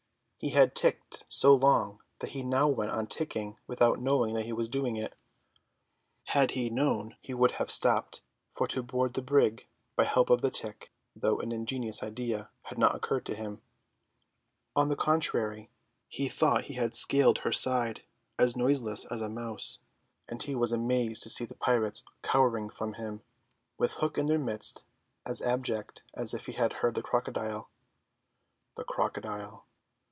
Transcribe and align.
He 0.43 0.49
had 0.49 0.73
ticked 0.73 1.23
so 1.29 1.53
long 1.53 1.99
that 2.17 2.31
he 2.31 2.41
now 2.41 2.67
went 2.67 2.89
on 2.89 3.05
ticking 3.05 3.57
without 3.67 3.99
knowing 4.01 4.33
that 4.33 4.45
he 4.45 4.53
was 4.53 4.69
doing 4.69 4.95
it. 4.95 5.15
Had 6.23 6.49
he 6.57 6.67
known 6.67 7.15
he 7.21 7.35
would 7.35 7.51
have 7.51 7.69
stopped, 7.69 8.21
for 8.51 8.65
to 8.69 8.81
board 8.81 9.13
the 9.13 9.21
brig 9.21 9.67
by 9.95 10.05
help 10.05 10.31
of 10.31 10.41
the 10.41 10.49
tick, 10.49 10.91
though 11.15 11.39
an 11.41 11.51
ingenious 11.51 12.01
idea, 12.01 12.49
had 12.63 12.79
not 12.79 12.95
occurred 12.95 13.23
to 13.27 13.35
him. 13.35 13.61
On 14.75 14.89
the 14.89 14.95
contrary, 14.95 15.69
he 16.09 16.27
thought 16.27 16.63
he 16.63 16.73
had 16.73 16.95
scaled 16.95 17.37
her 17.37 17.53
side 17.53 18.01
as 18.39 18.57
noiseless 18.57 19.05
as 19.05 19.21
a 19.21 19.29
mouse; 19.29 19.81
and 20.27 20.41
he 20.41 20.55
was 20.55 20.71
amazed 20.71 21.21
to 21.21 21.29
see 21.29 21.45
the 21.45 21.53
pirates 21.53 22.01
cowering 22.23 22.71
from 22.71 22.93
him, 22.93 23.21
with 23.77 23.91
Hook 23.93 24.17
in 24.17 24.25
their 24.25 24.39
midst 24.39 24.85
as 25.23 25.43
abject 25.43 26.01
as 26.15 26.33
if 26.33 26.47
he 26.47 26.53
had 26.53 26.73
heard 26.81 26.95
the 26.95 27.03
crocodile. 27.03 27.69
The 28.75 28.83
crocodile! 28.85 29.67